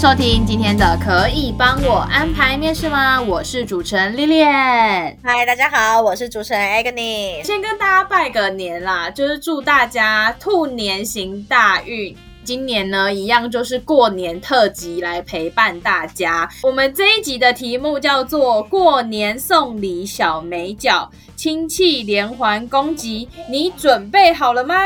[0.00, 3.20] 收听今天的可以帮我安排面试吗？
[3.20, 5.14] 我是主持人 Lilian。
[5.22, 7.44] 嗨，大家好，我是主持人 Agnes。
[7.44, 12.16] 先跟大家拜个年啦，就是祝大家兔年行大运。
[12.42, 16.48] 今年呢，一样就是过年特辑来陪伴大家。
[16.62, 21.10] 我们这一集的题目叫做“过年送礼小美角”。
[21.40, 24.76] 亲戚连环攻击，你准备好了吗？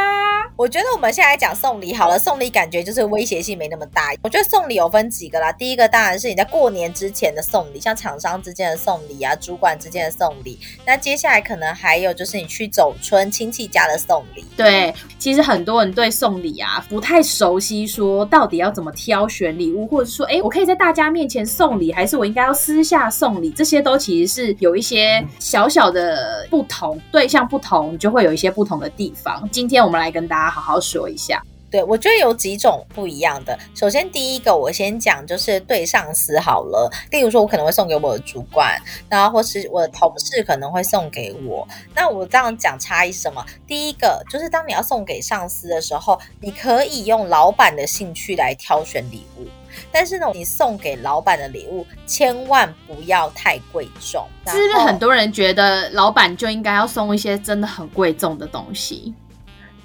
[0.54, 4.12] 我觉得我们现在来讲送礼好了，送礼感觉就是威胁性没那么大。
[4.22, 10.56] 我觉得送礼有分几个啦，第一个当然是你在过年之前的送礼，像厂商之间的送礼啊，主管之间的送礼。
[10.86, 14.44] 那接下来可能还有就是你去走村亲戚家的送礼。
[14.56, 23.50] 对，其实很多人对送礼啊不太熟悉，说到底要怎么挑选礼物，或者说，哎，我可以在大家面前送礼，还是我应该要私下送礼？
[23.50, 26.43] 这些都其实是有一些小小的。
[26.50, 29.48] 不同对象不同，就会有一些不同的地方。
[29.50, 31.42] 今天我们来跟大家好好说一下。
[31.70, 33.58] 对，我觉得有几种不一样的。
[33.74, 36.88] 首先，第一个我先讲就是对上司好了。
[37.10, 41.66] 例如说，我可能会送给我的主管，然后或是我的同事可能会送给我。
[41.92, 43.44] 那我这样讲差异什么？
[43.66, 49.44] 第一个就是当你要送给上司的时候，你可以用老板的兴趣来挑选礼物。
[49.92, 54.26] 但是呢，你送给老板的礼物千万不要太贵重。
[54.46, 59.14] 是不是很多人觉得老板就应该要送一些真的很贵重的东西？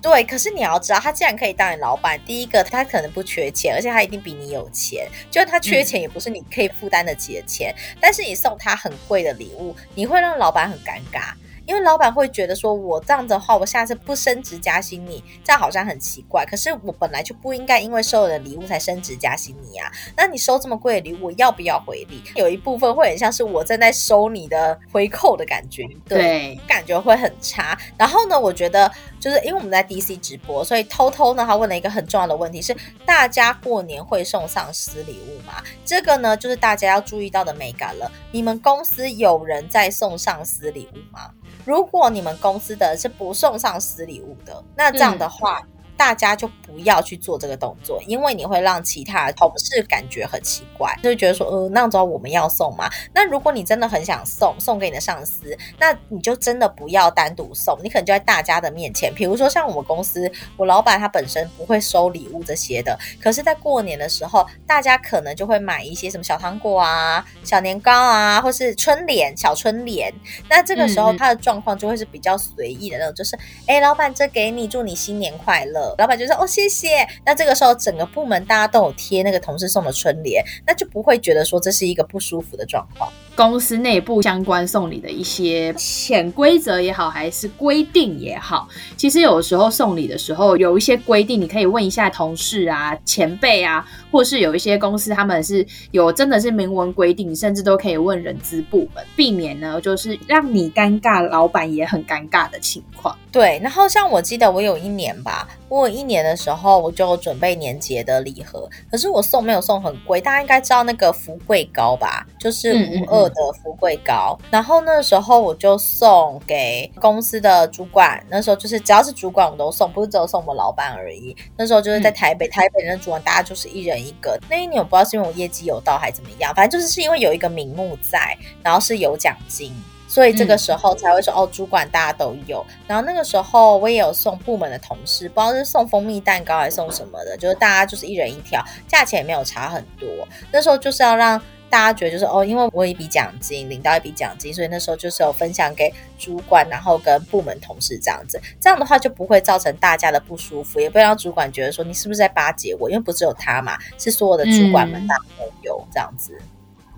[0.01, 5.05] 对，可是你要知道，他既然可以当你老板，第一个他可能不缺钱，而且他一定比你有钱。
[5.29, 7.75] 就他缺钱，也不是你可以负担得起的钱。
[7.77, 7.97] 嗯。
[7.99, 11.33] 但是你送他很贵的礼物，你会让老板很尴尬。
[11.69, 16.43] 因为老板会觉得说，我这样子的话，我下次不升职加薪你，这样好像很奇怪。
[16.43, 19.91] 可是我本来就不应该因为收了礼物才升职加薪你啊。
[20.17, 22.23] 那你收这么贵的礼物，我要不要回礼？
[22.35, 27.77] 有一部分会很像是我正在收你的回扣的感觉，对，对感觉会很差。
[27.95, 32.75] 然后呢，我觉得就是因为我们在 DC 直播，所以偷偷呢，他问了一个很重要的问题是：
[33.05, 35.63] 大家过年会送上司礼物吗？
[35.85, 38.11] 这个呢，就是大家要注意到的美感了。
[38.31, 41.29] 你们公司有人在送上司礼物吗？
[41.65, 45.59] 如果你们公司的是不送上司礼物的，那这样的话。
[45.59, 52.89] 嗯大家就不要去做这个动作，因为你会让其他同事感觉很奇怪，就觉得说，呃，那时候我们要送吗？
[53.13, 70.13] 那如果你真的很想送，送给你的上司，那你就真的不要单独送，你可能就在大家的面前，比如说像我们公司，我老板他本身不会收礼物这些的，可是，在过年的时候，大家可能就会买一些什么小糖果啊、小年糕啊，或是春联、小春联。
[70.49, 75.88] 那这个时候他的状况就会是比较随意的那种，就是，哎，老板，这给你，祝你新年快乐。
[75.97, 83.11] 老板就说：“哦，谢谢。”那这个时候，整个部门大家都有贴那个同事送的春联，那就不会觉得说这是一个不舒服的状况。
[83.39, 88.67] 公司内部相关送礼的一些潜规则也好，还是规定也好，
[88.97, 103.17] 其实有时候送礼的时候有一些规定，你可以问一下同事啊、前辈啊，或是有一些公司他们是有真的是明文规定，甚至都可以问人资部门，避免呢就是让你尴尬，老板也很尴尬的情况。
[103.31, 113.28] 对，然后像我记得我有一年吧，我有一年的时候我就准备年节的礼盒，可是我送没有送很贵，大家应该知道那个福贵糕吧，就是五二。
[113.29, 121.35] 的富贵膏，然后那时候我就送给公司的主管，那时候就是只要是主管我都送，不是只有送我们老板而已。
[121.57, 124.39] 那时候就是在台北，嗯、台北的主管大家就是一人一个。
[124.49, 129.73] 那一年我不知道是因为我业绩有到还怎么样，反正就是是因为有一个名目在，然后是有奖金，
[130.07, 132.65] 所以这个时候才会说、嗯、哦，主管大家都有。
[132.87, 140.07] 然后那个时候我也有送部门的同事，不知道是送蜂蜜蛋糕还是送什么的，就是大家就是一人一条，价钱也没有差很多。
[140.51, 141.41] 那时候就是要让。
[141.69, 148.41] 大家觉得就是哦，因为我有一笔奖金，领到一笔奖金，所以那时候就是有分享给主管，然后跟部门同事这样子。
[148.59, 156.37] 这样的话就不会造成大家的不舒服，也不会让主管觉得说你是不是在巴结我，因为不只有他嘛，是所有的主管们大家都有这样子。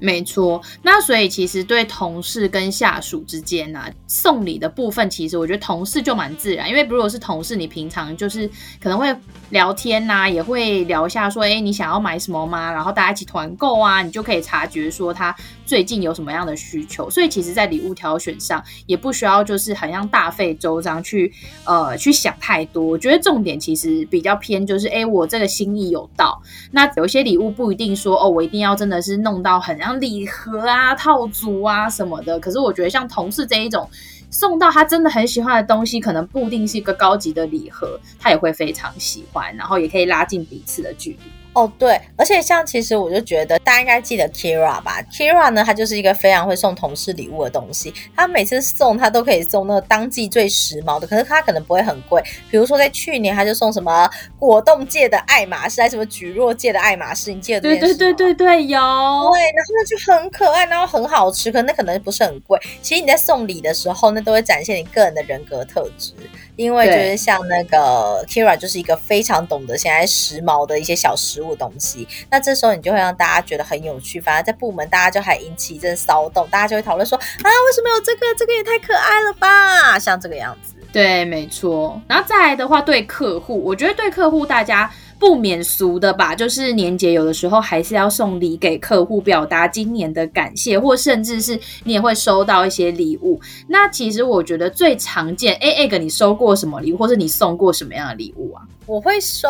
[0.01, 8.49] 没错，那所以其实对同事跟下属之间呢、啊，送礼的部分，其实我觉得同事就蛮自然，因为如果是同事，你平常就是
[8.81, 9.15] 可能会
[9.51, 12.71] 聊天呐、也会聊一下说，哎，你想要买什么吗？
[12.71, 15.35] 然后大家一起团购啊，你就可以察觉说他
[15.67, 17.07] 最近有什么样的需求。
[17.07, 21.31] 所以其实，在礼物挑选上，也不需要就是很像大费周章去
[21.65, 22.83] 呃去想太多。
[22.83, 26.41] 我觉得重点其实比较偏就是，哎，我这个心意有到。
[26.71, 32.39] 那有些礼物不一定说哦，我一定要真的是弄到很让礼盒啊、套组啊什么的。
[32.39, 33.89] 可是我觉得像同事这一种，
[34.29, 41.40] 送到他真的很喜欢的东西，可能不一定是一个高级的礼盒，他也会非常喜欢，然后也可以拉近彼此的距离。
[41.53, 47.93] 哦，对，而且像其实我就觉得大家应该记得 Kira 吧，Kira 呢，他就是一个非常会送同事礼物的东西。
[48.15, 52.23] 他每次送他都可以送那个当季最时髦的，可是他可能不会很贵。
[52.49, 54.09] 比如说在去年他就送什么
[54.39, 57.59] 果冻界的爱马仕，还是什么橘若界的爱马仕，你记得？
[57.59, 58.79] 对对对对对，有。
[58.79, 62.57] 对，然后那就很可爱，然后很好吃，可是那可能不是很贵。
[62.81, 66.13] 其实你在送礼的时候，那都会展现你个人的人格特质。
[66.61, 72.07] 因为就是像那个 Kira，就是一个非常懂得现在时髦的一些小食物东西。
[72.29, 78.21] 那这时候你就会让大家觉得很有趣，反而在部门大家就还引起一阵骚动，大家就会讨论说啊，为什么有这个？
[78.37, 79.99] 这个也太可爱了吧！
[79.99, 80.73] 像这个样子。
[80.91, 82.01] 对，没错。
[82.07, 84.91] 然后再来的话，对客户，我觉得对客户大家。
[85.21, 93.39] 不免俗的吧，就是年节有的时候还是要送礼给客户，表达今年的感谢，或甚至是你也会收到一些礼物。
[93.67, 98.63] 那其实我觉得最常见，哎，Egg，你收过什么礼物，或是你送过什么样的礼物啊？
[98.87, 99.47] 我会收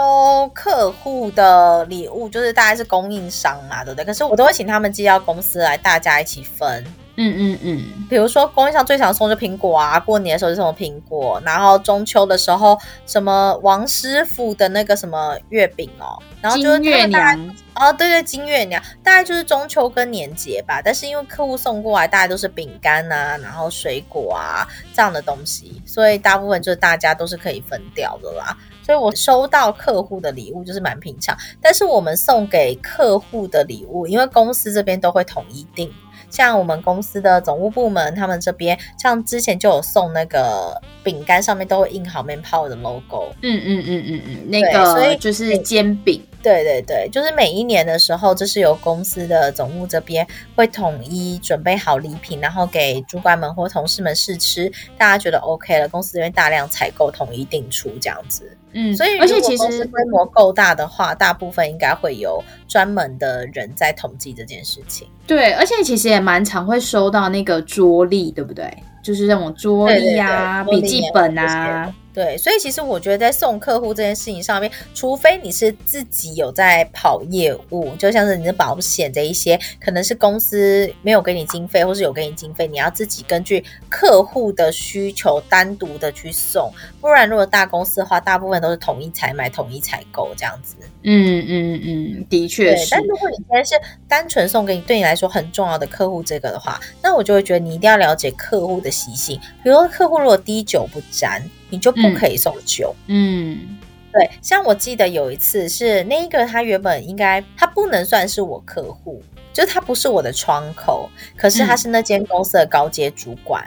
[0.54, 4.04] 客户的礼物，就是大概是供应商嘛，对不对？
[4.04, 6.84] 可是我都会请他们寄到公司来，大家一起分。
[7.24, 12.76] 嗯嗯嗯，比如说供应商最常送就苹果啊，过年的时候就送苹果，然后中秋的时候
[13.06, 20.82] 什么王师傅的那个什么月饼哦，然后就是金月娘哦，对对，金月娘，大概就是中秋跟年节吧。
[20.84, 28.58] 但是因为客户送过来，大概都是饼干啊，然后水果啊这样的东西，所以大部分就是大家都是可以分掉的啦。
[28.84, 35.94] 所以我收到客户的礼物就是蛮平常，但是我们送给客户的礼物，因为公司这边都会统一订。
[36.32, 43.32] 像我们公司的总务部门，他们这边像之前就有送那个饼干，上面都会印好 Manpower 的 logo。
[43.42, 46.20] 嗯嗯嗯嗯嗯，那个所以就是煎饼。
[46.44, 50.26] 对对对，就是每一年的时候，这是由公司的总务这边
[50.56, 54.68] 会统一准备好礼品，然后给主管们或同事们试吃，
[54.98, 58.58] 大家觉得 OK 了，公司这边大量采购，统一订出这样子。
[58.74, 65.08] 嗯，所以而且其实规模够大的话，大部分应该会有专门的人在统计这件事情。
[65.28, 68.72] 对，而且其实也蛮常会收到那个桌历，对不对？
[69.04, 71.94] 就是那种桌历啊、笔记本啊。
[72.14, 86.70] 对，所以其实我觉得在送客户这件事情上面，除非你是自己有在跑业务，就像是你的保险这一些，可能是公司没有给你经费，或是有给你经费，你要自己根据客户的需求单独的去送。
[87.00, 90.76] 不然，如果大公司的话，大部分都是统一采买、统一采购这样子。
[91.04, 92.92] 嗯嗯嗯，的确是。
[92.92, 93.76] 但如果你今天是
[94.10, 99.40] 单纯送给你对你来说很重要的客户这个的话，那我就会觉得你一定要了解客户的习性。
[99.64, 101.42] 比如说，客户如果滴酒不沾。
[101.72, 102.96] 你就不可以送酒。
[103.08, 103.78] 嗯，嗯，
[104.14, 113.66] 对，像我记得有一次是那一个，他原本应该他不能算是我客户，就是他不是我的窗口，可是他是那间公司的高阶主管。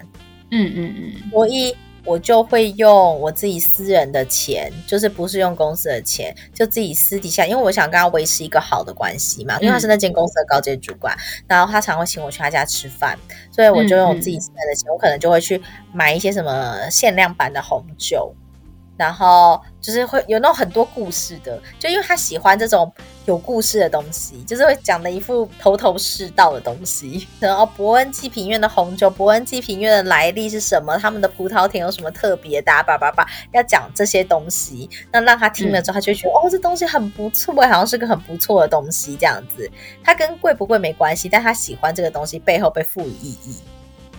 [0.51, 1.75] 嗯嗯嗯，所以
[2.05, 11.17] 我就会用我自己私人的钱，就是不是用公司的钱，就自己私底下，因为我想跟他维持一个好的关系嘛，因为他是那间公司的高级主管，
[11.47, 13.19] 然后他常会请我去他家吃饭，
[13.51, 15.61] 所以我就用我自己私人的钱，我可能就会去
[15.93, 18.35] 买一些什么限量版的红酒。
[18.97, 22.93] 然后就是会有那种很多故事的，就因为他喜欢这种
[23.26, 27.26] 有故事的东西，就是会讲的一副头头是道的东西。
[27.41, 30.97] 然后伯恩济品院的红酒，伯恩济品院的来历是什么？
[30.99, 32.70] 他们的葡萄田有什么特别的？
[32.84, 39.70] 叭叭叭，要讲这些东西，那让他听了之后，他就觉得、嗯、哦，这东西很不错，好像是个很不错的东西这样子。
[40.03, 43.56] 他跟贵不贵没关系，但他喜欢这个东西背后被赋予意义。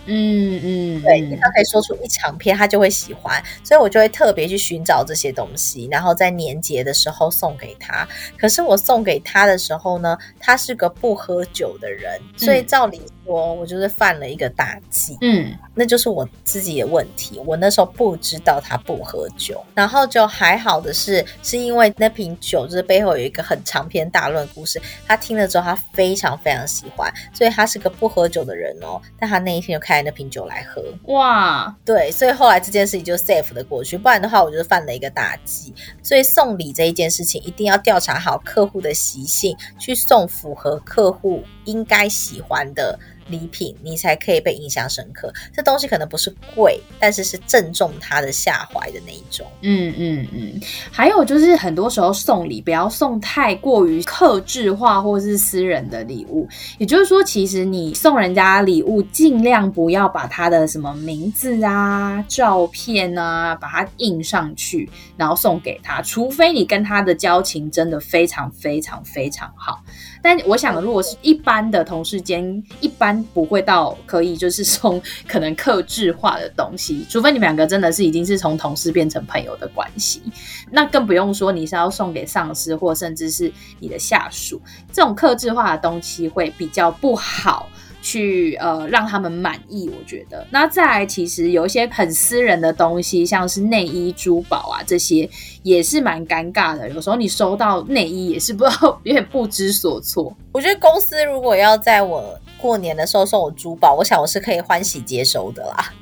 [0.06, 8.06] 嗯嗯，对，他可以说出一长篇，他就会喜欢，所以我就会特别去寻找这些东西，然后在年节的时候送给他。
[8.38, 15.18] 可是我送给他的时候呢，他是个不喝酒的人，所以照理说，我就是犯了一个大忌。
[15.20, 17.38] 嗯，那就是我自己的问题。
[17.44, 28.98] 我那时候不知道他不喝酒，然后就还好的是，是因为那瓶酒就是背后有一个很长篇大论故事，他听了之后他非常非常喜欢，所以他是个不喝酒的人哦。
[29.18, 29.96] 但他那一天就开。
[30.06, 35.74] 那瓶酒来喝哇，对，所以后来这件事情就 safe 的过去，不然的话，我就是犯了一个大忌。
[36.00, 42.96] 所以送礼这一件事情，一定要调查好客户的习性，去送符合客户应该喜欢的
[43.28, 45.32] 礼品，你才可以被印象深刻。
[45.54, 49.46] 这东西可能不是贵，但是是正中他的下怀的那一种。
[49.62, 50.60] 嗯嗯嗯。
[50.90, 69.82] 还有就是很多时候送礼不要送太过于克制化或是私人的礼物，也就是说，其实你送人家礼物，尽量不要把他的什么名字啊、照片啊，把它印上去，然后送给他，除非你跟他的交情真的非常非常非常好。
[70.28, 80.20] 但我想，如果是一般的同事间，一般不会到可以就是送可能克制化的东西，除非你们两个真的是已经是从同事变成朋友的关系，
[80.68, 84.60] 那更不用说你是要送给上司或甚至是你的下属，
[84.92, 87.68] 这种克制化的东西会比较不好。
[88.06, 90.46] 去呃让他们满意，我觉得。
[90.48, 95.28] 那再来，其实有一些很私人的东西，像是内衣、珠宝啊这些，
[95.64, 96.88] 也是蛮尴尬的。
[96.90, 100.32] 有时候你收到内衣，也是不知道， 有点不知所措。
[100.52, 105.92] 我觉得公司如果要在我过年的时候送我珠宝，我想我是可以欢喜接收的啦。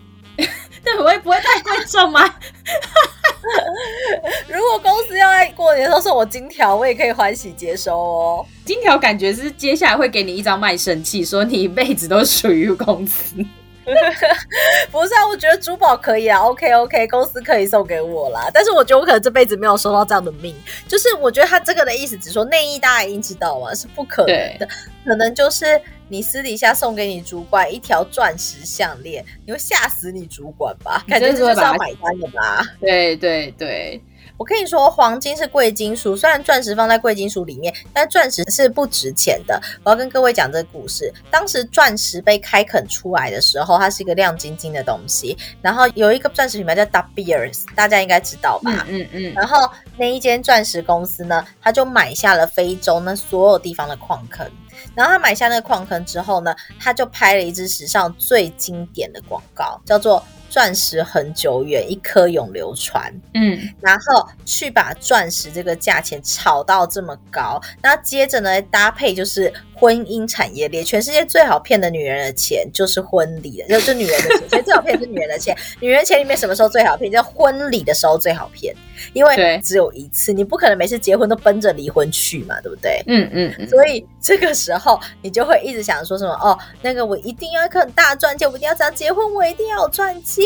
[0.96, 2.22] 对，我也不会太贵重吗？
[4.48, 8.46] 如果公司要在过年的时候送我金条，我也可以欢喜接收哦。
[8.64, 13.34] 金条感觉是接下来会给你一张卖身契，说你一辈子都属于公司。
[14.90, 18.50] 不是啊，我觉得珠宝可以啊，OK OK，公司可以送给我啦。
[18.52, 20.54] 但是我觉得我可能这辈子没有收到这样的命。
[20.88, 24.68] 就是我觉得他这个的意思，只说内衣，大家已经知道嘛，是不可能的。
[25.04, 31.04] 可能就是你私底下送给你主管一条钻石项链，你会吓死你主管吧？
[31.06, 32.62] 感觉这就是要买单的吧？
[32.80, 34.02] 对对对。
[34.36, 39.60] 我跟你说，黄金是贵金属，虽然钻石放在贵金属里面，但钻石是不值钱的。
[39.84, 41.12] 我要跟各位讲这个故事。
[41.30, 45.36] 当时钻石被开垦出来的时候，它是一个亮晶晶的东西。
[45.62, 48.84] 然后有一个钻石品牌叫 De Beers，大家应该知道吧？
[48.88, 49.08] 嗯嗯。
[49.12, 54.44] 嗯，然后那一间钻石公司呢，他就买下了非洲那所有地方的矿坑。
[54.94, 60.24] 然后他买下那个矿坑之后呢，他就拍了一支史上最经典的广告，叫做。
[60.54, 63.12] 钻石很久远，一颗永流传。
[63.34, 69.52] 嗯，然后去把钻石这个价钱炒到这么高，那接着呢，搭配就是。
[69.76, 74.48] 婚姻产业链，全世界最好骗的女人的钱就是婚礼的，就是女人的钱。
[74.48, 77.10] 所以最好骗的是女人的钱， 女人钱里面什么时候最好骗？
[77.10, 78.72] 就婚礼的时候最好骗，
[79.14, 83.02] 因为只有一次，你不可能每次结婚都奔着离婚去嘛，对不对？
[83.08, 83.68] 嗯嗯，嗯。
[83.68, 86.32] 所以这个时候你就会一直想说什么？
[86.34, 90.43] 哦，那个我一定要一颗很大钻戒，我一定要这样结婚，我一定要有钻戒。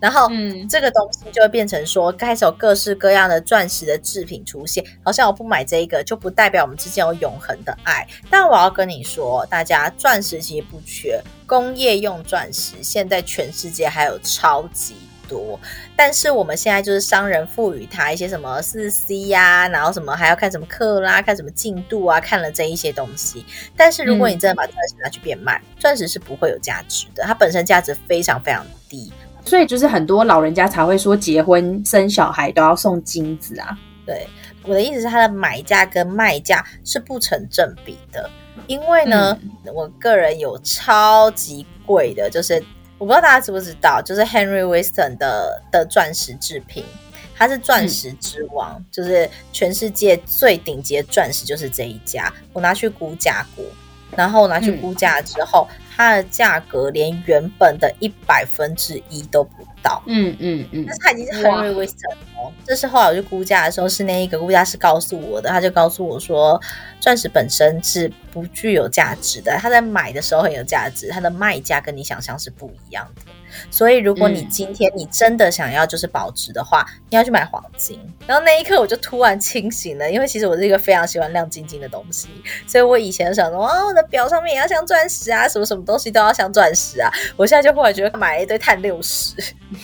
[0.00, 4.84] 然后，嗯，这个东西就会变成说，开始有各式各样的钻石的制品出现。
[5.02, 8.06] 好像我不买这一个，就不代表我们之间有永恒的爱。
[8.30, 14.94] 但我要跟你说，大家钻石其实不缺，工业用钻石现在全世界还有超级
[15.28, 15.60] 多。
[15.94, 23.44] 但是我们现在就是商人赋予它一些什么四 C 呀，然后什么还要看什么克拉，看什么进度啊，看了这一些东西。
[23.76, 29.12] 但是如果你真的把钻石拿去变卖，钻石是不会有价值的，它本身价值非常非常低。
[29.44, 33.78] 所以就是很多老人家才会说，结婚生小孩都要送金子啊。
[34.04, 34.26] 对，
[34.64, 38.28] 我的意思是，它的买价跟卖价是不成正比的。
[38.66, 42.62] 因为呢，嗯、我个人有超级贵的，就是
[42.98, 46.84] 我不知道大家知不知道，就是 Henry Winston 的的钻石制品，
[47.36, 52.32] 它是钻石之王，嗯、就是全世界最顶级的钻石就是这一家。
[52.52, 53.64] 我拿去估价过，
[54.16, 55.66] 然后拿去估价之后。
[55.70, 62.52] 嗯它的价格连原本的一百分之一都不到，嗯嗯嗯，但是它已经是 Henry Winston 哦。
[62.64, 66.60] 这是后来我去估价的时候，是那一个估价师告诉我的，他就告诉我说，
[67.00, 73.22] 钻石本身是不具有价值的，他在买的时候很有价值，它的卖价跟你想象是不一样的。
[73.70, 77.98] 所以，如果你今天你真的想要就是保值的话，嗯、你要去买黄金。
[78.26, 82.28] 然后那一刻我就突然清醒了，因为其实我是一个非常喜欢亮晶晶的东西，
[82.66, 87.10] 所以我以前想说，哦，我的表上面也要像钻石啊，什么什么东西都要像钻石啊。
[87.36, 89.34] 我现在就忽然觉得买了一堆碳六十，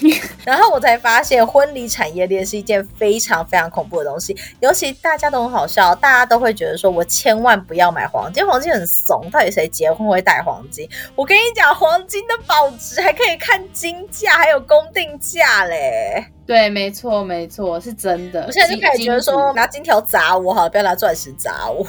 [0.45, 4.37] 然后我才发现婚礼产业链是一件非常非常恐怖的东西。
[4.61, 10.89] 尤其大家都很好笑，大家都会觉得说我千万不要买黄金，黄金很怂，到底谁结婚会戴黄金？
[11.17, 13.54] 我跟你讲，黄金的保值还可以看。
[13.73, 18.45] 金价还有公定价嘞，对，没错，没错，是真的。
[18.47, 21.85] 我现在就开始觉得说，拿金条砸我好，不要拿钻石砸我。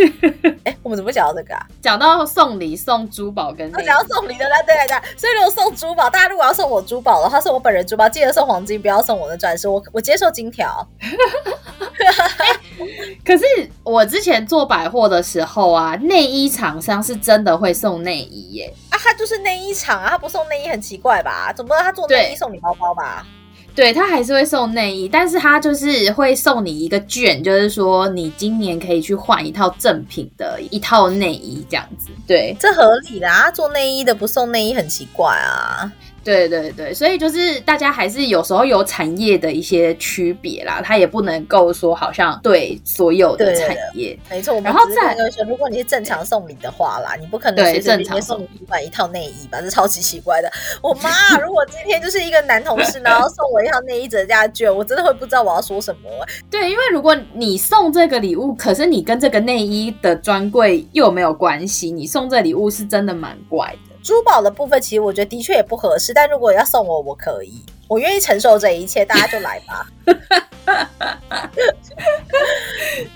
[0.64, 1.66] 哎，我们怎么讲到这个啊？
[1.80, 5.18] 讲到送礼送珠宝跟讲到送礼的啦，对对对。
[5.18, 9.66] 所以如果送珠宝，大家如果要送我珠宝的话，送我本人珠宝，记得送黄金，不要送我的钻石。
[9.66, 10.86] 我我接受金条。
[13.24, 13.44] 可是
[13.84, 18.74] 我之前做百货的时候啊，内衣厂商是真的会送内衣耶。
[18.90, 21.50] 啊，他就是内衣厂啊，他不送内衣很奇怪吧？
[21.56, 23.24] 总不能他做内衣送你包包吧？
[23.74, 32.10] 对，他还是会送内衣，但是他就是会送你一个券，就是说你今年可以去换一套正品的一套内衣这样子。
[32.24, 35.90] 对，这合理的啊，做内衣的不送内衣很奇怪啊。
[36.24, 44.58] 对对对，所以就是大家还是有时候有产业的一些区别啦，它也不能够说好像对所有的产业，没错。
[44.60, 48.48] 然后再说，如果你是正常送礼的话啦，你不可能随随便便送你
[48.84, 49.60] 一套内衣吧？
[49.60, 50.50] 这超级奇怪的。
[50.80, 56.08] 我妈，如果今天就是一个男同事，然后送我一套内衣折价券，我真的会不知道我要说什么。
[56.50, 63.93] 对，因为如果你送这个礼物，可是你跟这个内衣的专柜又没有关系，你送这礼物是真的蛮怪的。
[64.04, 69.86] 珠宝的部分，其实我觉得的确也不合适，但如果要送我，我可以，我愿意承受这一切，大家就来吧。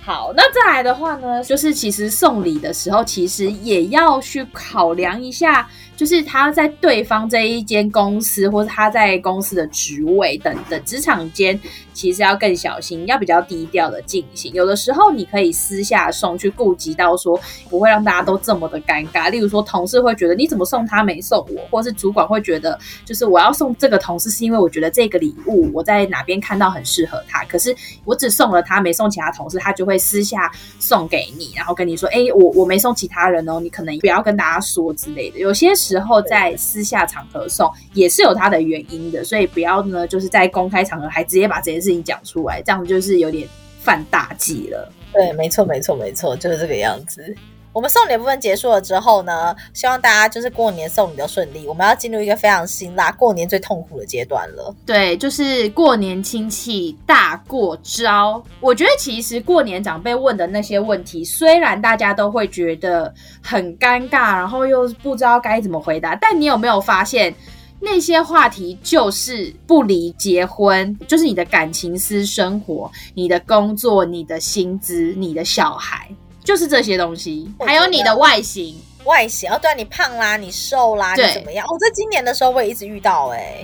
[0.02, 5.68] 好，那再来的话呢，就是其实送礼的时候，其实也要去考量一下。
[5.98, 11.58] 就是他在对方这一间公司，或者他在公司的职位等等，职场间
[11.92, 14.54] 其实要更小心，要比较低调的进行。
[14.54, 17.36] 有的时候你可以私下送，去顾及到说
[17.68, 19.28] 不会让大家都这么的尴尬。
[19.28, 27.74] 例如说，同事会觉得你怎么送他没送我，或是主管会觉得就是我要送这个同事是因为我觉得这个礼物我在哪边看到很适合他，可是
[28.04, 35.40] 我只送了他没送其他同事，他就会私下送给你，然后跟你说，哎，我我没送其他人哦，你可能不要跟大家说之类的。
[35.40, 35.98] 有些时。
[35.98, 43.48] 时候在私下场合送也是有它的原因的，所以不要呢，就是在公开场合还直接把这件事情讲出来，这样就是有点
[43.80, 44.92] 犯大忌了。
[45.12, 47.34] 对，没错，没错，没错，就是这个样子。
[47.72, 51.66] 我们送礼部分结束了之后呢，希望大家就是过年送礼都顺利。
[51.68, 54.74] 我们要进入一个非常辛辣、过年最痛苦的阶段了。
[54.84, 58.42] 对，就是过年亲戚大过招。
[58.60, 67.32] 我觉得其实过年长辈问的那些问题，虽然大家都会觉得很尴尬，然后又不知道该怎么回答，但你有没有发现，
[67.80, 76.08] 那些话题就是不离结婚，就是你的感情、私生活、你的工作、你的薪资、你的小孩。
[76.48, 81.66] 就是这些东西，还有你的外形，外形哦，对啊，你胖啦，你瘦啦，你怎么样？
[81.70, 83.62] 我在今年的时候我也一直遇到，哎，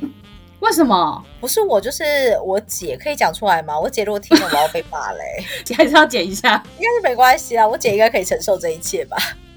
[0.60, 1.24] 为什么？
[1.40, 3.80] 不是我，就是我姐，可以讲出来吗？
[3.80, 9.16] 我姐如果听了，我要被骂嘞， 你还是要剪一下，应该是没关系啊，我姐应该可以承受这一切吧？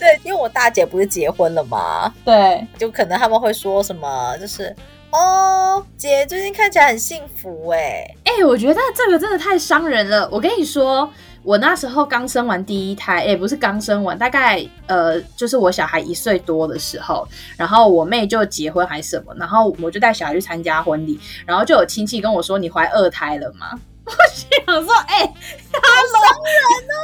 [0.00, 2.12] 对，因为我大姐不是结婚了吗？
[2.24, 4.74] 对，就可能他们会说什么，就是
[5.12, 11.08] 哦，姐最近看起来很幸福，哎，哎，我觉得这个真的太伤人了，我跟你说。
[11.48, 17.26] 我那时候刚生完第一胎，也、欸、不是刚生完，大概呃，就是我小孩一岁多的时候，
[17.56, 23.70] 然后我妹就结婚还是什么，然后我就带小孩去参加婚礼，然后就有亲戚跟我说：“你怀二胎了吗？”
[24.04, 25.80] 我心想说：“哎、欸，好
[26.12, 27.00] 伤人哦，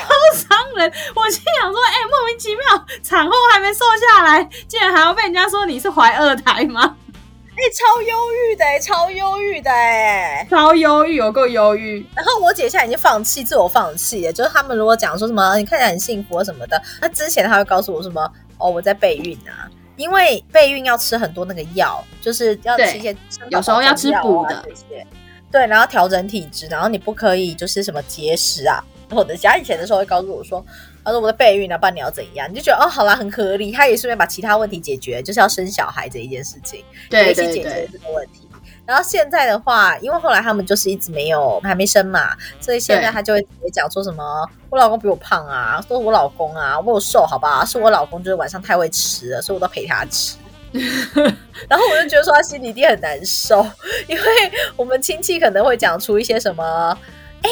[0.00, 6.96] 超伤人！”我心想说：“哎、欸，莫名其妙，产后还没瘦下来，竟然还要被人家说你是怀二胎吗？”
[7.56, 12.04] 哎、欸，超忧郁的，超忧郁的，哎，超忧郁，有够忧郁。
[12.12, 14.32] 然后我姐现在已经放弃，自我放弃了。
[14.32, 23.16] 就是他们如果讲说什么，你看起来很幸福什么的，那之前他会告诉我什么，哦，我在备孕啊，因为备孕要吃很多那个药，就是要吃一些，
[23.50, 25.06] 有时候要吃补的这些，
[25.52, 28.84] 对，然后调整体质，然后你不可以就是什么节食啊。
[29.10, 30.64] 我的家以前的时候会告诉我说。
[31.04, 32.48] 他说我的备孕呢，半年要怎样？
[32.50, 33.70] 你就觉得哦，好啦，很合理。
[33.70, 38.48] 他也顺便把其他问题解决，就是要生小孩这一件事情，对，一起解决这个问题。
[38.86, 47.64] 然后现在的话，因为后来他们就是一直没有还没生嘛，所以现在他就会直接讲说什么我老公比我胖啊，说我老公啊，我有瘦好吧？
[47.64, 50.36] 是我老公就是晚上太会吃了，所以我都陪他吃。
[51.68, 53.64] 然后我就觉得说他心里一定很难受，
[54.06, 54.22] 因为
[54.76, 56.98] 我们亲戚可能会讲出一些什么，
[57.42, 57.50] 哎，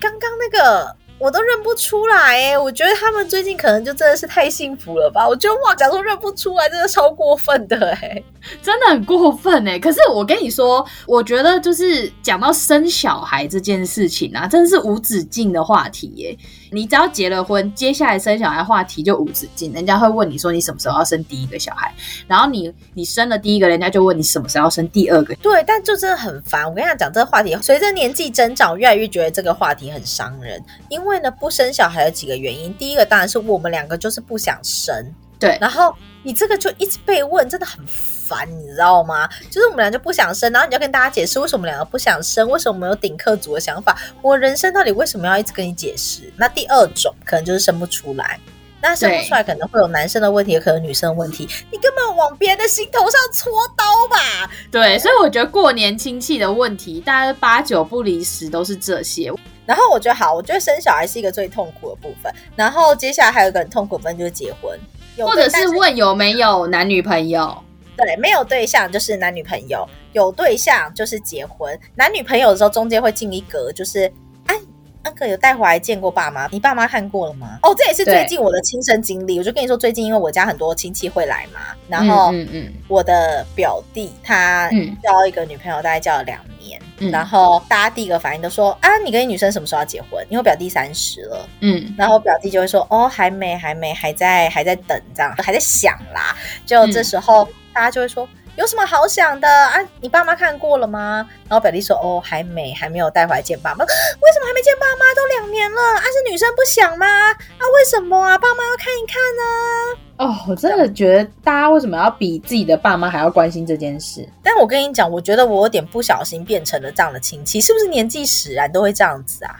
[0.00, 0.96] 刚刚那个。
[1.18, 5.26] 我都认不出来哎，我觉得他们最近可能就真的是太幸福了吧？
[5.28, 8.22] 我觉得哇，假如认不出来，真的超过分的哎，
[8.62, 9.78] 真的很过分哎。
[9.78, 16.38] 可是我跟你说，我觉得就是讲到生小孩这件事情啊，真的是无止境的话题耶。
[16.70, 21.92] 你只要结了婚，接下来生小孩话题就无止境，人家会问你说你什么时候要生第一个小孩，
[22.26, 25.34] 然后你你生了第一个，人家就问你什么时候要生第二个。
[25.36, 26.68] 对，但就真的很烦。
[26.68, 30.62] 我跟你讲，这个话题，随着年纪增长，越来越觉得这个话题很伤人。
[30.88, 35.14] 因为呢，不生小孩有几个原因，第一个当然是我们两个就是不想生。
[35.38, 39.28] 对，然后你这个就一直被问，真的很烦，你知道吗？
[39.50, 43.96] 就是我们俩就不想生，然后你要跟大家解释为什么我们两个不想生，为什么我们有顶客族的想法。
[44.22, 46.32] 我人生到底为什么要一直跟你解释？
[46.36, 48.38] 那第二种可能就是生不出来，
[48.80, 51.48] 那生不出来可能会有男生的问题，也可能女生的问题。
[51.70, 54.50] 你根本往别人的心头上戳刀吧？
[54.70, 59.32] 对，所以我觉得过年亲戚的问题，大概八九不离十都是这些。
[59.66, 64.78] 然后我觉得好，我觉得生小孩是一个最痛苦的部分，然后接下来还有一个很痛苦的部分就是结婚。
[65.18, 67.60] 或者是问有没有男女朋友？
[67.98, 71.78] 对，没有对象就是男女朋友，有对象就是结婚。
[71.94, 74.10] 男女朋友的时候中间会进一格，就是
[74.46, 74.58] 哎。
[75.04, 76.48] 那个有带回来见过爸妈？
[76.48, 77.58] 你爸妈看过了吗？
[77.62, 79.38] 哦，这也是最近我的亲身经历。
[79.38, 84.68] 我就跟你说，最近因为我家很多亲戚会来嘛，然后嗯嗯，我的表弟他
[85.02, 90.24] 交一个女朋友，大概交了两年，嗯、然后大家第一个反应都说啊，你跟你女生什么时候要结婚？
[90.28, 96.36] 因为我表弟三十了，嗯，然后我表弟就会说哦，还没，还没，还在，还在等，这样还在想啦。
[96.66, 98.28] 就这时候、嗯、大家就会说。
[98.56, 99.78] 有什么好想的啊？
[100.00, 101.24] 你爸妈看过了吗？
[101.48, 103.84] 然后表弟说：“哦，还没，还没有带回来见爸妈。
[103.86, 105.14] 为什么还没见爸妈？
[105.14, 107.06] 都两年了，啊，是女生不想吗？
[107.06, 108.36] 啊，为什么啊？
[108.36, 114.28] 爸妈要看一看呢？”哦，我真的觉得大家为什么要比自己的爸妈还要关心这件事？
[114.42, 119.54] 但我跟你讲，我觉得我有点不小心变成了这样的亲戚，是不是年纪使然都会这样子啊？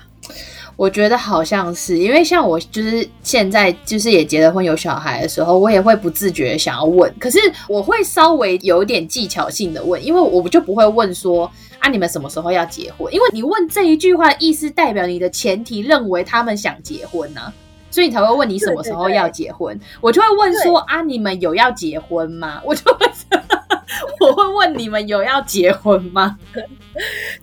[0.74, 13.12] 我觉得好像是，因为像我就是现在就是也结了婚有小孩的时候，我也会不自觉想要问，可是我会稍微有点技巧性的问，因为我就不会问说啊，你们什么时候要结婚？
[13.14, 17.52] 因为你问这一句话的意思代表你的前提认为他们想结婚呢、啊，
[17.90, 19.76] 所以你才会问你什么时候要结婚。
[19.76, 22.60] 对对对，我就会问说啊，你们有要结婚吗？
[22.64, 23.06] 我就会。
[24.20, 26.36] 我会问你们有要结婚吗？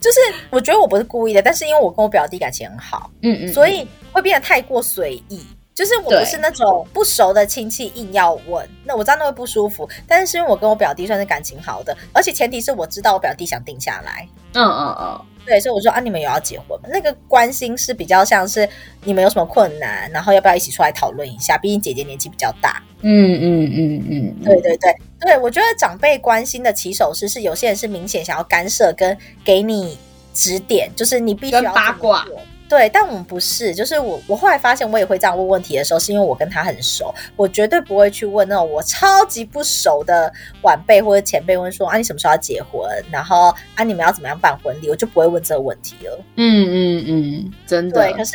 [0.00, 5.44] 就是我觉得我不是故意的，但是因为我跟我表弟感情很好，嗯嗯，所以会变得太过随意。
[5.74, 9.86] 就是我不是那种不熟的亲戚硬要问，那我知道那会不舒服。
[10.06, 14.26] 但是因为我跟我表弟算是感情好的，而且前提是我知道我表弟想定下来。
[14.54, 16.88] 嗯嗯嗯，对，所以我说啊，你们有要结婚吗？
[16.92, 18.68] 那个关心是比较像是
[19.04, 21.56] 你们有什么困难，然后要不要一起出来讨论一下？
[21.56, 22.82] 毕竟姐姐年纪比较大。
[23.02, 29.96] 嗯嗯嗯嗯，对对对对，我觉得长辈关心的起手式是有些人是明显想要干涉跟给你
[30.34, 32.26] 指点，就是你必须要八卦。
[32.68, 42.90] 对，但我们不是，就是我，我后来发现我也会这样问问题的时候，是因为我跟他很熟，我绝对不会去问那种我超级不熟的晚辈或者前辈问说啊，你什么时候要结婚？
[43.10, 44.90] 然后啊，你们要怎么样办婚礼？
[44.90, 46.24] 我就不会问这个问题了。
[46.36, 48.02] 嗯嗯嗯，真的。
[48.02, 48.32] 对，可是。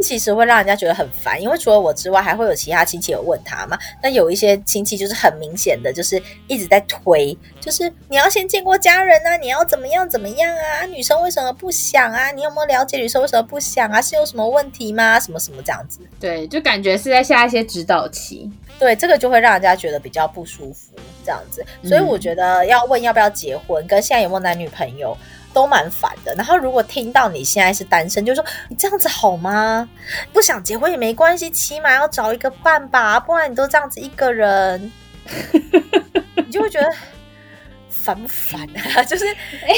[0.00, 3.78] 这其实会让人家觉得很烦，因为除了我之外，还会有其他亲戚有问他嘛。
[4.02, 10.86] 那有一些亲戚就是很明显的，就是一直在推，就是你要先见过家人啊，你要怎么样怎么样啊？
[10.86, 12.30] 女生为什么不想啊？
[12.30, 14.00] 你有没有了解女生为什么不想啊？
[14.00, 15.20] 是有什么问题吗？
[15.20, 16.00] 什么什么这样子？
[16.18, 18.50] 对，就感觉是在下一些指导棋。
[18.78, 21.62] 对，这个就会让人家觉得比较不舒服，这样子。
[21.84, 25.14] 所以我觉得要问要不要结婚，跟现在有没有男女朋友。
[25.52, 29.88] 都蛮烦的，然后如果听到你现在是单身，就说你这样子好吗？
[30.32, 34.90] 不想结婚也没关系，起码要找一个伴吧，不然你都这样子一个人，
[36.36, 36.88] 你就会觉得
[37.88, 38.60] 烦不烦
[38.96, 39.02] 啊？
[39.04, 39.24] 就是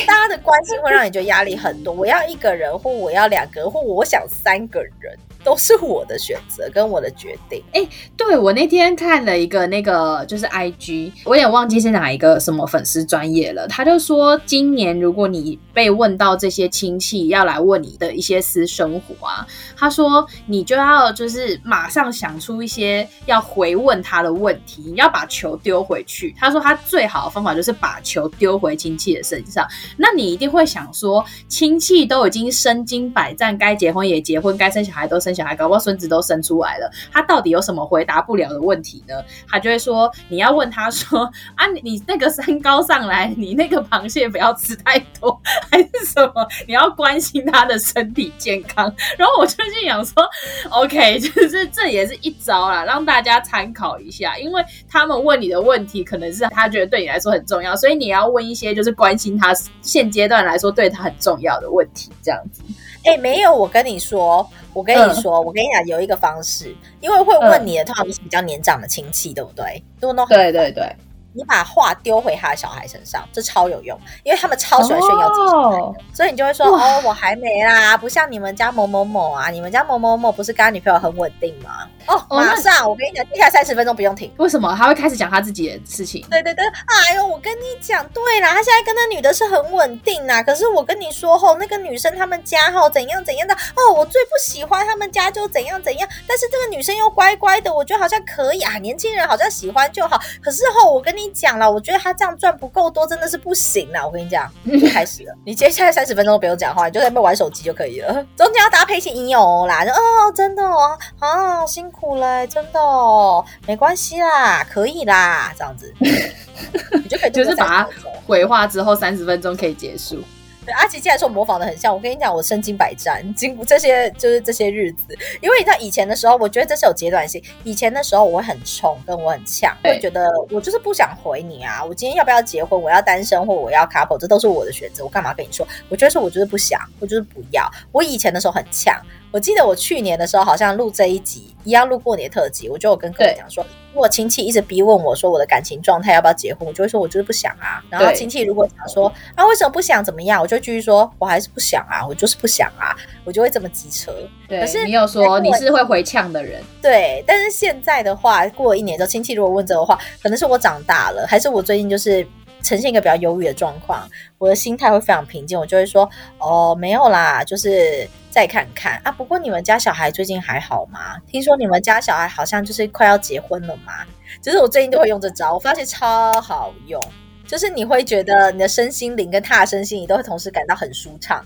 [0.06, 1.92] 大家的关系会让你觉得压力很多。
[1.92, 5.18] 我要一个人，或我要两个人，或我想三个人。
[5.44, 7.62] 都是我的选择跟我的决定。
[7.72, 13.66] 哎、对，我那天看了一个那个就是 IG，我也忘记是哪一个什么粉丝专业了。
[13.66, 19.44] 他就说，今年如果你被问到这些亲戚要来问你的一些私生活啊，
[19.76, 26.33] 他说你就要就是马上想出一些要回问他的问题，你要把球丢回去。
[26.38, 29.66] 他说他最好的方法就是把球丢回亲戚的身上。
[29.96, 35.32] 那你一定会想说，亲戚都已经身经百战，该结婚也结婚，该生小孩都生。
[35.35, 39.14] 小孩搞不好孙子都生出来了，他到底有什么回答不了的问题呢？
[39.49, 41.25] 他就会说，你要问他说
[41.57, 45.40] 啊，你那个三高上来，你那个螃蟹不要吃太多，
[45.71, 46.47] 还是什么？
[46.66, 48.92] 你要关心他的身体健康。
[49.18, 50.29] 然后我就心想说
[50.71, 62.62] ，OK，就是这也是一招啦，让大家参考一下，因为他们问你的问题，可能是他觉得对你来说很重要，所以你要问一些就是关心他现阶段来说对他很重要的问题，这样子。
[63.05, 69.83] 哎、欸，没有，我跟你说，我跟你说，嗯、我跟你讲，有一个方式，因为会问你的通常都是比较年长的亲戚，对不对？
[70.01, 70.95] 都弄对对对。
[71.35, 75.97] 你把话丢回他的小孩身上，这超有用，因为他们超喜欢炫耀自己小孩的，oh.
[76.12, 84.31] 所以你就会说：“哦，我还没啦，不像你们家某某某啊，你们家某某某不是跟他女朋友很稳定吗？”哦，马上，我跟你讲，接下来三十分钟不用停。
[84.37, 86.27] 为什么他会开始讲他自己的事情？
[86.31, 100.21] 对 对对，哎呦，我跟你讲，对啦，他现在跟那女的是很稳定啦，可是我跟你说吼，那个女生他们家吼怎样怎样的哦，我最不喜欢他们家就怎样怎样，但是这个女生又乖乖的，我觉得好像可以啊，年轻人好像喜欢就好。
[100.43, 102.03] 可是吼，我跟你讲了，我觉得。
[102.03, 104.05] 他这样赚不够多，真的是不行啦！
[104.05, 105.33] 我跟你讲，就开始了。
[105.47, 108.12] 你接下来三十分钟都不用讲话，你就在那边玩手机就可以了。
[108.37, 117.88] 中间要搭配一些音乐啦，就哦，真的哦，啊，辛苦了，真的哦，没关系啦，可以啦，这样子， 你就可以就是把它
[118.26, 120.20] 回话之后三十分钟可以结束。
[120.64, 125.07] 对，阿奇既然说模仿的很像，我跟你讲，我身经百战，经过这些就是这些日子，
[125.40, 127.42] 因为你知道以前的时候，我觉得这是有阶段性。
[127.64, 131.85] 以前的时候我会很冲，跟我很呛，会觉得我就是不想回你啊。
[131.85, 132.81] 我今天要不要结婚？
[132.81, 135.02] 我要单身或我要 couple，这都是我的选择。
[135.02, 135.66] 我干嘛跟你说？
[135.88, 137.68] 我觉得说，我就是不想，我就是不要。
[137.90, 138.96] 我以前的时候很呛。
[139.33, 143.64] 我记得我去年的时候好像录这一集一样录过年特辑，我就有跟各位讲说，
[143.95, 147.83] 如果亲戚一直逼问我说我的感情状态要不要结婚，我就会说我就是不想啊。
[147.88, 154.12] 然后亲戚如果讲说啊为什么不想怎么样，我就继续说我还是不想啊，我就是不想啊，我就会这么急车。
[154.47, 157.25] 对，可是你有说你是会回呛的人，对。
[157.27, 162.27] 但是现在的话，过了一年之后，亲戚如果问这个话，可能是我长大了，还是我最近就是。
[162.62, 169.12] 呈现一个比较忧郁的状况，我的心态会非常平静，我就会说哦，没有啦，就是再看看啊。
[169.12, 171.16] 不过你们家小孩最近还好吗？
[171.27, 173.92] 听说你们家小孩好像就是快要结婚了嘛。
[174.40, 177.01] 就是我最近都会用这招，我发现超好用，
[177.46, 181.44] 就是你会觉得你的身心灵跟他的身心灵都会同时感到很舒畅，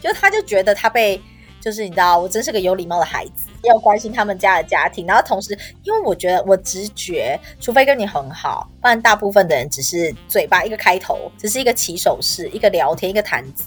[0.00, 1.20] 就他就觉得他被。
[1.66, 5.50] 就是你知道，我真是个有礼貌的孩子，要关心他们家的家庭，然后同时，
[5.82, 13.64] 因为我觉得我直觉，除非跟你很好，不然大部分的人只是嘴巴一个开头，只是一个起手式，一个聊天，一个谈资。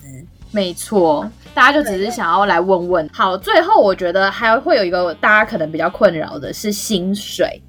[0.49, 3.09] 没错，大家就只是想要来问问。
[3.11, 7.61] 好，最后我觉得还会有一个大家可能比较困扰的是薪水。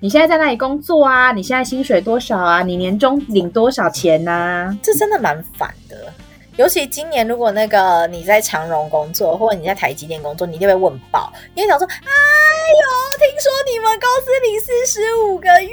[0.00, 1.32] 你现在在哪里工作啊？
[1.32, 2.62] 你现在薪水多少啊？
[2.62, 4.76] 你年终领多少钱啊？
[4.82, 6.12] 这真的蛮烦的。
[6.56, 15.68] 尤其今年，如果那个你在长荣工作，或者你在台积电工作，你就会问爆，你会想说：“哎呦，听说你们公司领四十五个月，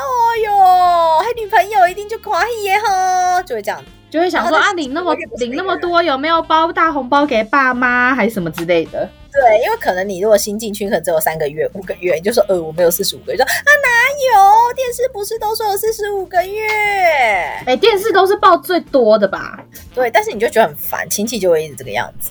[0.00, 13.88] 哦呦，还女朋友一定就夸耶哈，就会这样，就会想说啊，领那么领那么多，有没有包大红包给爸妈，还是什么之类的？”对，因为可能你如果新进去，可能只有三个月、五个月，你就说呃，我没有四十五个月，说啊哪
[14.36, 14.74] 有？
[14.74, 16.66] 电视不是都说有四十五个月？
[17.66, 19.64] 哎，电视都是报最多的吧？
[19.94, 22.30] 对，但是你就觉得很烦，亲戚就会一直这个样子。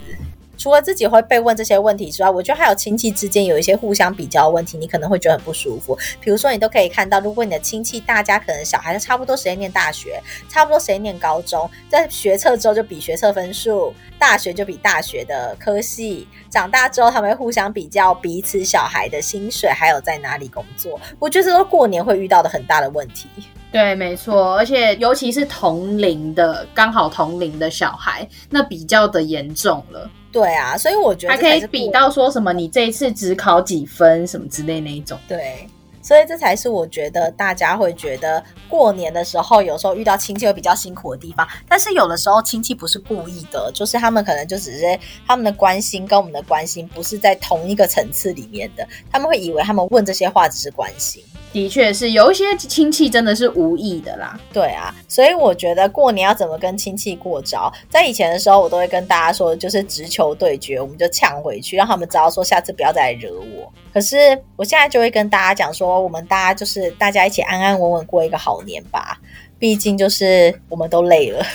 [0.62, 5.98] 除了自己会被问这些问题之外，我觉得还有亲戚之间有一些互相比较的问题，你可能会觉得很不舒服。
[6.20, 21.02] 比如说，你都可以看到，如果你的亲戚大家可能小孩差不多时间念大学，差不多时间念高中，在学测之后就比学测分数，大学就比大学的科系，长大之后他们会互相比较彼此小孩的薪水，还有在哪里工作。
[21.18, 23.28] 我觉得这都过年会遇到的很大的问题。
[23.72, 30.10] 对，没错，而且尤其是同龄的，刚好同龄的小孩，那比较的严重了。
[30.30, 35.18] 对啊，所以我觉得还可以比到说什么，你这一次只考几分什么之类那一种。
[35.28, 35.70] 对，
[36.02, 41.48] 所以这才是我觉得大家会觉得过年的时候，有时候遇到亲戚会比较辛苦的地方。
[41.70, 51.24] 但是有的时候亲戚不是故意的，就是他们可能就只是他们的关心跟我们的关心不是在同一个层次里面的，他们会以为他们问这些话只是关心。
[51.54, 63.72] 的确是有一些亲戚真的是无意的啦，对啊，所以我觉得过年要怎么跟亲戚过招，在以前的时候，我都会跟大家说，就是直球对决，我们就呛回去，让他们知道说下次不要再来惹我。
[63.94, 64.18] 可是
[64.56, 69.20] 我现在就会跟大家讲说，我们大家就是大家一起安安稳稳过一个好年吧，
[69.60, 71.46] 毕竟就是我们都累了，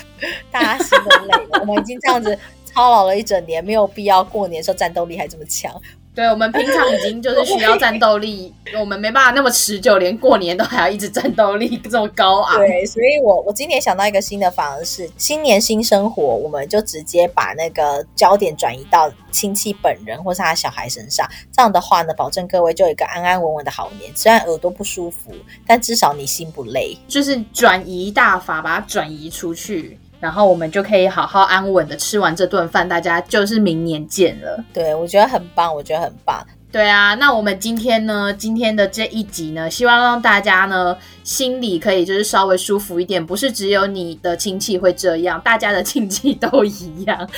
[0.50, 5.72] 大家心都累了，我们已经这样子操劳了一整年，没有必要过年的时候战斗力还这么强。
[6.16, 8.50] 对，我们平常已经就是需要战斗力，
[8.80, 12.56] 我们没办法那么持久，连过年都还要一直战斗力这么高昂。
[12.56, 21.28] 对，所以我我今年想到一个新的方式，新年新生活，我们就直接把那个焦点转移到亲戚本人或是他小孩身上。
[21.52, 24.10] 这样的话呢，保证各位就有一个安安稳稳的好年。
[24.16, 25.34] 虽然耳朵不舒服，
[25.66, 26.96] 但至少你心不累。
[27.06, 29.98] 就是转移大法，把它转移出去。
[30.26, 34.64] 然后我们就可以好好安稳的吃完这顿饭，大家就是明年见了。
[34.72, 36.44] 对，我觉得很棒，我觉得很棒。
[36.72, 40.96] 对啊，那我们今天呢，今天的这一集呢，希望让大家呢。
[41.26, 47.28] 心里可以就是稍微舒服一点，不是只有你的亲戚会这样，大家的亲戚都一样。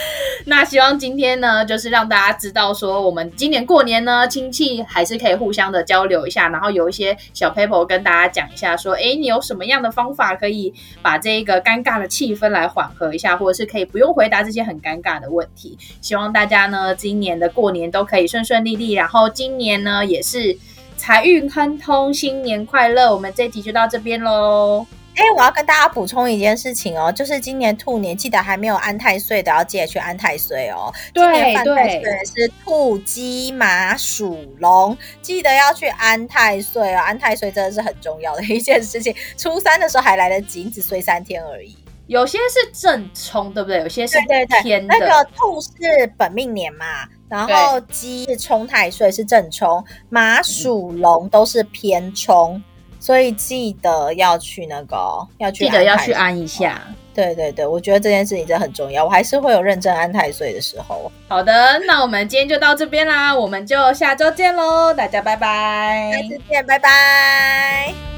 [0.44, 15.79] 那希望今天呢，就是让大家知道说，我们今年过年呢，亲戚还是可以互相的交流一下，然后有一些小 paper 跟大家讲一下，说，哎，你有什么样的方法可以把这个尴尬的气氛来缓和一下，或者是可以不用回答这些很尴尬的问题。
[16.03, 20.59] 希望大家呢，今年的过年都可以顺顺利利，然后今年呢，也是。
[20.98, 23.14] 财运亨通，新年快乐！
[23.14, 24.84] 我们这集就到这边喽。
[25.14, 30.92] 哎，我要跟大家补充一件事情哦，就是今年兔年，记得还没有安太岁的，要记得去安太岁哦。
[31.14, 37.00] 对今年犯太岁是兔、鸡、马、鼠、龙，记得要去安太岁哦。
[37.00, 39.14] 安太岁真的是很重要的一件事情。
[39.37, 41.76] 初三的时候还来得及，只睡三天而已。
[42.06, 43.78] 有些是正冲，对不对？
[43.78, 44.56] 有些是天的。
[44.56, 46.84] 对对对，那个兔是本命年嘛。
[47.28, 52.62] 然后鸡是冲太岁是正冲，马属龙都是偏冲，
[52.98, 56.80] 所以记得要去那个要去，记得要去安一下。
[57.14, 61.10] 对对对，我觉得这件事情真的很重要，我还是会有认真安太岁的时候。
[61.26, 68.17] 好的，那我们今天就到这边啦，我们就下周见喽，大家拜拜，下次见，拜拜。